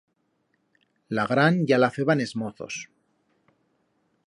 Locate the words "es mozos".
2.27-2.81